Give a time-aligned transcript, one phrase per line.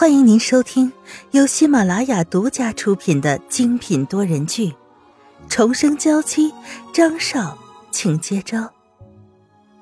[0.00, 0.92] 欢迎您收听
[1.32, 4.68] 由喜马拉雅独家出品的精品多人剧
[5.48, 6.52] 《重生娇妻》，
[6.94, 7.58] 张少，
[7.90, 8.72] 请接招。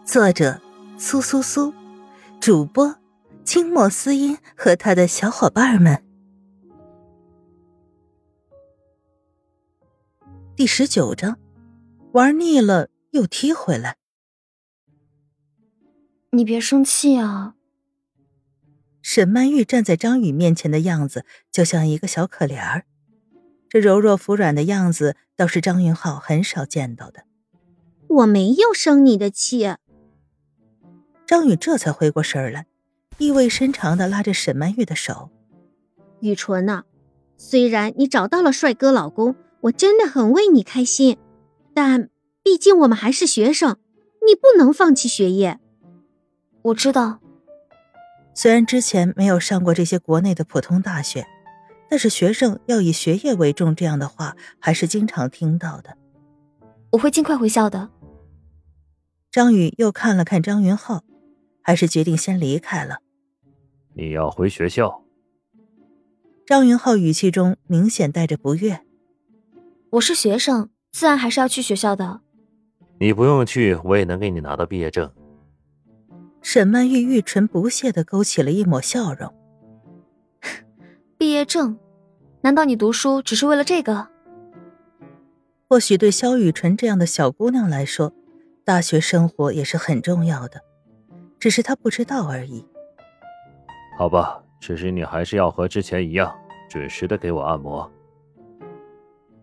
[0.06, 0.58] 作者：
[0.96, 1.74] 苏苏苏，
[2.40, 2.96] 主播：
[3.44, 6.02] 清墨思音和他的小伙伴们。
[10.56, 11.38] 第十九章，
[12.12, 13.98] 玩腻了又踢回来。
[16.30, 17.55] 你别生气啊。
[19.08, 22.86] 沈曼玉站在张宇面前的样子，就像一个小可怜儿。
[23.68, 27.22] 这柔弱服软的样子，倒是张云浩很少见到的。
[28.08, 29.76] 我没有生你的气。
[31.24, 32.66] 张宇这才回过神来，
[33.18, 35.30] 意味深长的拉着沈曼玉的手
[36.18, 36.82] ：“雨纯呐，
[37.36, 41.16] 虽然你找到了帅哥老公，我真的很为你开心，
[41.72, 42.10] 但
[42.42, 43.76] 毕竟我们还是学生，
[44.26, 45.60] 你不能放弃学业。
[46.62, 47.20] 我知道。”
[48.38, 51.26] 虽然之前没有上过这些国内的普通大学，
[51.88, 55.96] 但是学生要以学业为重这样的话还是经常听到的。
[56.92, 57.88] 我会尽快回校的。
[59.30, 61.02] 张宇又看了看张云浩，
[61.62, 62.98] 还是决定先离开了。
[63.94, 65.02] 你要回学校？
[66.44, 68.82] 张云浩语气中明显带着不悦。
[69.92, 72.20] 我是学生，自然还是要去学校的。
[73.00, 75.10] 你不用去，我也能给你拿到毕业证。
[76.48, 79.34] 沈曼玉玉唇不屑的勾起了一抹笑容。
[81.18, 81.76] 毕业证？
[82.40, 84.06] 难道你读书只是为了这个？
[85.68, 88.12] 或许对萧雨辰这样的小姑娘来说，
[88.64, 90.62] 大学生活也是很重要的，
[91.40, 92.64] 只是她不知道而已。
[93.98, 96.32] 好吧，只是你还是要和之前一样，
[96.70, 97.90] 准时的给我按摩。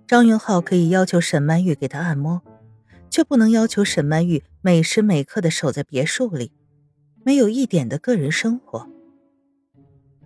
[0.07, 2.41] 张云浩可以要求沈曼玉给他按摩，
[3.09, 6.53] 却不能要求沈曼玉每时每刻的守在别墅里。
[7.23, 8.87] 没有一点的个人生活。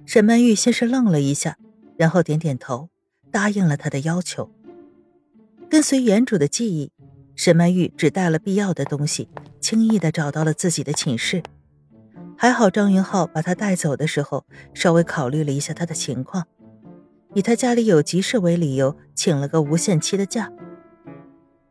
[0.06, 1.58] 沈曼玉先是愣了一下，
[1.98, 2.90] 然后点点头，
[3.32, 4.50] 答应了他的要求。
[5.70, 6.92] 跟随原主的记忆，
[7.36, 9.28] 沈曼玉只带了必要的东西，
[9.60, 11.44] 轻易的找到了自己的寝室。
[12.38, 16.46] 还好张云浩把她带走的时候，稍微考虑了一下她的情况，
[17.34, 20.52] 以他家里有急事为理由，请了个无限期的假。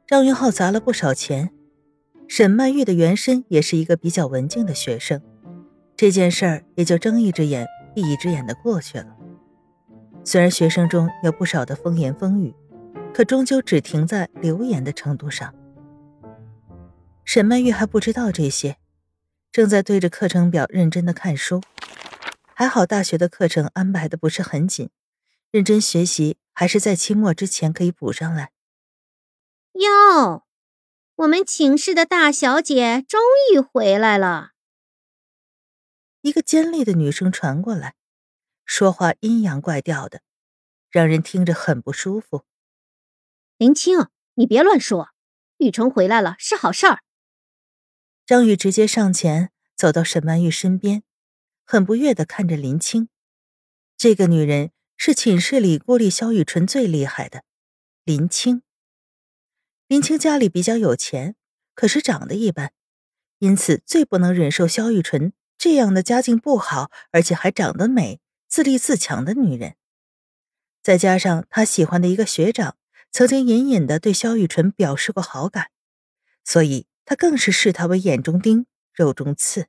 [0.06, 1.50] 张云浩砸了不少钱。
[2.28, 5.22] 沈曼玉的原身也是一个比较文静的学生，
[5.96, 9.16] 这件事儿也就睁一只眼闭一只眼的过去了。
[10.24, 12.54] 虽然学生中有不少的风言风语，
[13.14, 15.54] 可终究只停在流言的程度上。
[17.24, 18.76] 沈曼玉还不知道这些，
[19.52, 21.60] 正在对着课程表认真的看书。
[22.52, 24.90] 还好大学的课程安排的不是很紧，
[25.50, 28.50] 认真学习还是在期末之前可以补上来。
[29.74, 30.45] 哟。
[31.16, 33.18] 我们寝室的大小姐终
[33.50, 34.50] 于回来了。
[36.20, 37.94] 一个尖利的女声传过来，
[38.66, 40.20] 说话阴阳怪调的，
[40.90, 42.44] 让人听着很不舒服。
[43.56, 45.08] 林青，你别乱说，
[45.56, 47.00] 雨辰回来了是好事儿。
[48.26, 51.02] 张宇直接上前走到沈曼玉身边，
[51.64, 53.08] 很不悦的看着林青。
[53.96, 57.42] 这个女人是寝室里孤立萧雨纯最厉害的，
[58.04, 58.60] 林青。
[59.88, 61.36] 林青家里比较有钱，
[61.74, 62.72] 可是长得一般，
[63.38, 69.76] 因此最不能忍受萧玉纯这样的家境不好，而且还长得美、自立自强的女人。
[70.82, 72.76] 再加上他喜欢的一个学长，
[73.12, 75.70] 曾经隐隐的对萧玉纯表示过好感，
[76.44, 79.68] 所以他更是视她为眼中钉、肉中刺。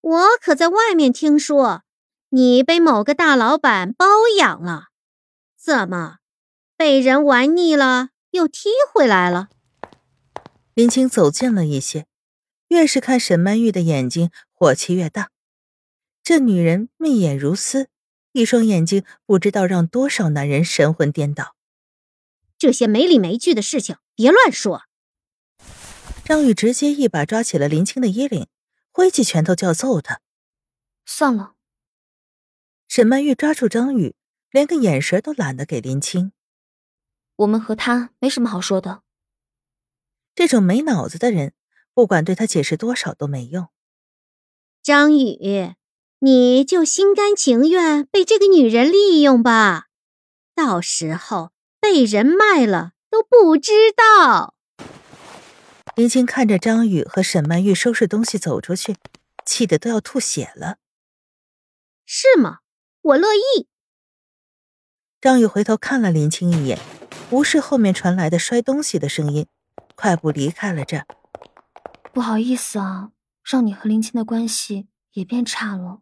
[0.00, 1.82] 我可在外面听说，
[2.30, 4.06] 你被某个大老板包
[4.38, 4.86] 养了，
[5.56, 6.16] 怎么
[6.78, 8.08] 被人玩腻了？
[8.32, 9.48] 又踢回来了。
[10.74, 12.06] 林青走近了一些，
[12.68, 15.30] 越是看沈曼玉的眼睛，火气越大。
[16.22, 17.88] 这女人媚眼如丝，
[18.32, 21.56] 一双眼睛不知道让多少男人神魂颠倒。
[22.56, 24.84] 这些没理没据的事情，别乱说。
[26.24, 28.46] 张宇直接一把抓起了林青的衣领，
[28.92, 30.20] 挥起拳头就要揍他。
[31.04, 31.54] 算了。
[32.88, 34.14] 沈曼玉抓住张宇，
[34.50, 36.32] 连个眼神都懒得给林青。
[37.36, 39.02] 我们和他没什么好说的。
[40.34, 41.54] 这种没脑子的人，
[41.94, 43.68] 不管对他解释多少都没用。
[44.82, 45.74] 张宇，
[46.20, 49.88] 你就心甘情愿被这个女人利用吧，
[50.54, 54.54] 到时候被人卖了都不知道。
[55.94, 58.96] 林青看着张宇和沈曼玉收拾东西走出去，
[59.44, 60.78] 气得都要吐血了。
[62.06, 62.60] 是吗？
[63.02, 63.68] 我乐意。
[65.22, 66.80] 张宇回头看了林青一眼。
[67.30, 69.46] 无视后面传来的摔东西的声音，
[69.94, 71.06] 快步离开了这。
[72.12, 73.12] 不好意思啊，
[73.44, 76.00] 让你和林青的关系也变差了。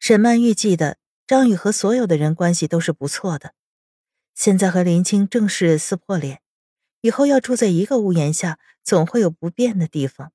[0.00, 3.54] 沈曼玉记得张宇和所有的人关系都是不错的，
[4.34, 6.42] 现在和林青正式撕破脸，
[7.02, 10.32] 以后要住在一个屋檐下，总会有不便的地方。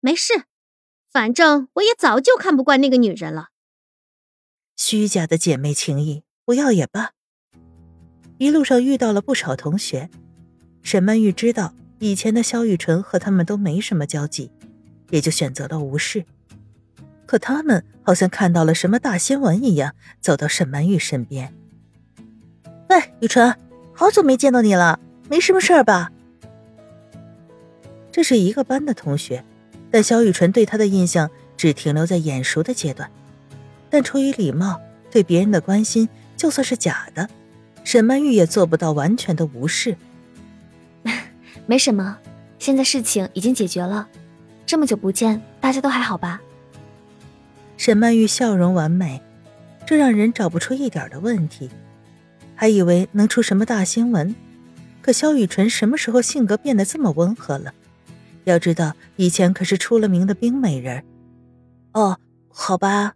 [0.00, 0.46] 没事，
[1.10, 3.50] 反正我也早就看不惯那个女人了。
[4.74, 7.12] 虚假的姐妹情谊，不要也罢。
[8.38, 10.10] 一路上遇到了不少同学，
[10.82, 14.50] 沈曼玉知道以前的萧雨纯和他们都没什么交集，
[15.10, 16.24] 也就选择了无视。
[17.24, 21.54] 可他们好像看到了什么大新闻一样，走到沈曼玉身边。
[22.88, 23.56] 喂，雨纯，
[23.92, 24.98] 好久没见到你了，
[25.28, 26.10] 没什么事儿吧？
[28.10, 29.44] 这是一个班的同学，
[29.88, 33.08] 但萧雨纯对他的印象只停留在眼熟的阶段。
[33.88, 34.80] 但出于礼貌，
[35.12, 36.08] 对别人的关心
[36.40, 37.28] 就算是假的，
[37.84, 39.94] 沈曼玉也做不到完全的无视。
[41.68, 42.16] 没什么，
[42.58, 44.08] 现在事情已经解决了，
[44.64, 46.40] 这么久不见，大家都还好吧？
[47.76, 49.20] 沈曼玉笑容完美，
[49.84, 51.68] 这让人找不出一点的问题，
[52.54, 54.34] 还以为能出什么大新闻。
[55.02, 57.74] 可萧雨辰什么时候性格变得这么温和了？
[58.44, 61.04] 要知道，以前可是出了名的冰美人。
[61.92, 63.12] 哦，好吧。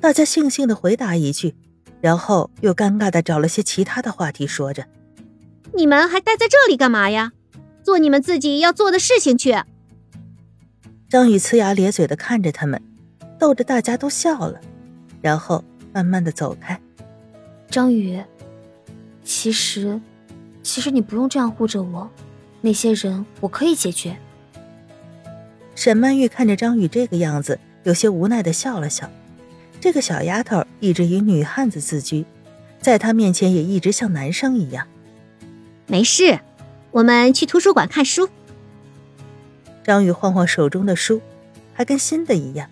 [0.00, 1.54] 大家悻悻的回答一句，
[2.02, 4.84] 然后又尴尬的找了些其他的话题说着
[5.72, 7.32] ：“你们还待在这里干嘛呀？
[7.82, 9.56] 做你们自己要做的事情去。”
[11.08, 12.82] 张宇呲牙咧嘴的看着他们。
[13.38, 14.60] 逗着大家都笑了，
[15.20, 16.80] 然后慢慢的走开。
[17.68, 18.22] 张宇，
[19.24, 20.00] 其实，
[20.62, 22.08] 其实你不用这样护着我，
[22.60, 24.16] 那些人我可以解决。
[25.74, 29.10] 沈曼玉看着张宇这个样子，有些无奈的笑了笑。
[29.82, 32.24] 这个小丫头一直以女汉子自居，
[32.80, 34.86] 在她面前也一直像男生一样。
[35.88, 36.38] 没事，
[36.92, 38.28] 我们去图书馆看书。
[39.82, 41.20] 张宇晃晃手中的书，
[41.74, 42.70] 还跟新的一样。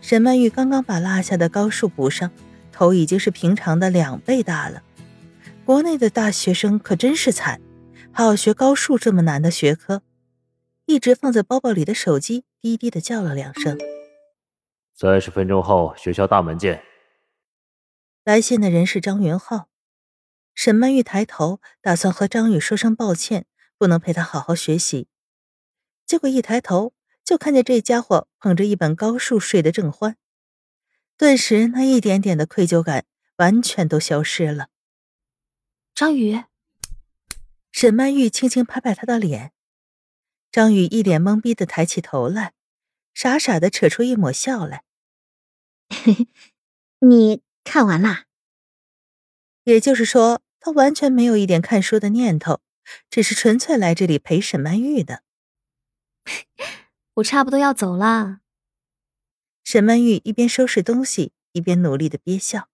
[0.00, 2.30] 沈曼玉刚刚把落下的高数补上，
[2.72, 4.82] 头已经是平常的两倍大了。
[5.66, 7.60] 国内的大学生可真是惨，
[8.10, 10.00] 还要学高数这么难的学科。
[10.86, 13.76] 一直放在包包里的手机滴滴的叫了两声。
[14.96, 16.82] 三十分钟后，学校大门见。
[18.24, 19.68] 来信的人是张云浩。
[20.54, 23.46] 沈曼玉抬头，打算和张宇说声抱歉，
[23.78, 25.08] 不能陪他好好学习。
[26.04, 26.94] 结果一抬头。
[27.26, 30.16] 就看见这家伙捧着一本高数睡得正欢，
[31.16, 33.04] 顿时那一点点的愧疚感
[33.38, 34.68] 完全都消失了。
[35.92, 36.44] 张宇，
[37.72, 39.50] 沈曼玉轻轻拍拍他的脸，
[40.52, 42.52] 张宇一脸懵逼的抬起头来，
[43.12, 44.84] 傻傻的扯出一抹笑来
[47.00, 48.24] ：“你看完啦？”
[49.64, 52.60] 也就是说，他完全没有一点看书的念头，
[53.10, 55.22] 只是纯粹来这里陪沈曼玉的。
[57.14, 58.38] 我差不多要走了。
[59.64, 62.68] 沈曼玉一边收拾东西，一边努力的憋笑。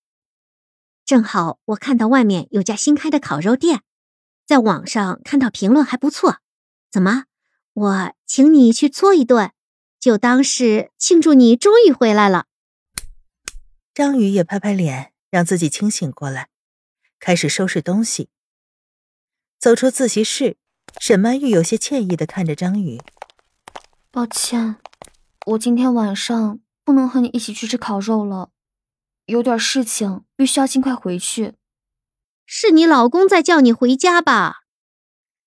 [1.05, 3.83] 正好我看到外面有家新开的烤肉店，
[4.47, 6.41] 在网上看到评论还不错。
[6.91, 7.25] 怎么，
[7.73, 9.53] 我请你去搓一顿，
[9.99, 12.47] 就当是庆祝你终于回来了。
[13.95, 16.49] 张宇也拍拍脸，让自己清醒过来，
[17.21, 18.31] 开始收拾东西。
[19.59, 20.57] 走出自习室，
[20.99, 22.99] 沈曼玉有些歉意的看着张宇。
[24.11, 24.77] 抱歉，
[25.49, 28.49] 我今天晚上不能和你一起去吃烤肉了，
[29.27, 31.53] 有点事情，必须要尽快回去。
[32.47, 34.63] 是你老公在叫你回家吧？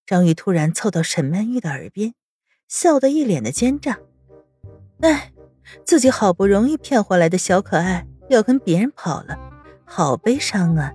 [0.05, 2.13] 张宇突然凑到沈曼玉的耳边，
[2.67, 4.00] 笑得一脸的奸诈。
[5.00, 5.34] 哎，
[5.84, 9.38] 自己好不容易骗回来的小可爱要跟别人跑了，
[9.86, 10.94] 好悲伤啊！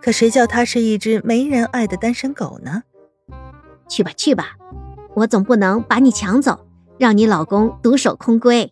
[0.00, 2.82] 可谁叫他是一只没人爱的单身狗呢？
[3.88, 4.56] 去吧去吧，
[5.14, 6.66] 我总不能把你抢走。
[6.96, 8.70] 让你老公独守空闺，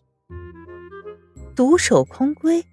[1.53, 2.63] 独守空闺。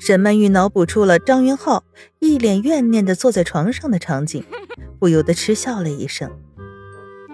[0.00, 1.84] 沈曼玉脑补出了张云浩
[2.18, 4.42] 一脸怨念的坐在床上的场景，
[4.98, 6.28] 不由得嗤笑了一声。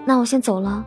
[0.04, 0.87] 那我先走了。